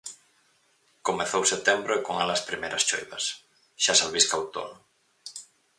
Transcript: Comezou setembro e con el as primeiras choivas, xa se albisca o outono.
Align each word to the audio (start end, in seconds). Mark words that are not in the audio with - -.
Comezou 1.07 1.43
setembro 1.53 1.91
e 1.97 2.03
con 2.07 2.15
el 2.23 2.29
as 2.35 2.45
primeiras 2.49 2.85
choivas, 2.89 3.25
xa 3.83 3.93
se 3.97 4.03
albisca 4.05 4.35
o 4.35 4.39
outono. 4.43 4.77